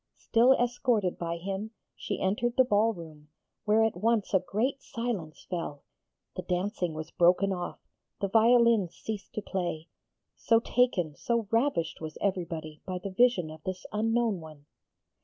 Still 0.17 0.53
escorted 0.53 1.19
by 1.19 1.37
him 1.37 1.69
she 1.95 2.19
entered 2.19 2.57
the 2.57 2.63
ball 2.65 2.91
room, 2.91 3.29
where 3.65 3.83
at 3.83 3.95
once 3.95 4.33
a 4.33 4.39
great 4.39 4.81
silence 4.81 5.43
fell, 5.47 5.83
the 6.35 6.41
dancing 6.41 6.95
was 6.95 7.11
broken 7.11 7.53
off, 7.53 7.77
the 8.19 8.27
violins 8.27 8.95
ceased 8.95 9.31
to 9.35 9.43
play 9.43 9.89
so 10.35 10.59
taken, 10.59 11.15
so 11.15 11.47
ravished 11.51 12.01
was 12.01 12.17
everybody 12.19 12.81
by 12.83 12.97
the 12.97 13.11
vision 13.11 13.51
of 13.51 13.61
this 13.61 13.85
unknown 13.93 14.39
one. 14.41 14.65